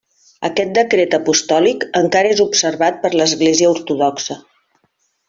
Aquest 0.47 0.71
Decret 0.77 1.11
Apostòlic 1.17 1.85
encara 2.01 2.31
és 2.37 2.41
observat 2.49 2.97
per 3.05 3.13
l'Església 3.21 3.71
Ortodoxa. 3.75 4.39